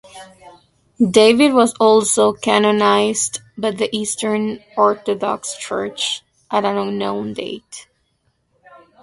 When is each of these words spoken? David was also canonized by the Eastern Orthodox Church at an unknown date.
David 1.11 1.53
was 1.53 1.75
also 1.79 2.33
canonized 2.33 3.39
by 3.55 3.69
the 3.69 3.87
Eastern 3.95 4.59
Orthodox 4.75 5.55
Church 5.59 6.23
at 6.49 6.65
an 6.65 6.75
unknown 6.75 7.33
date. 7.33 7.85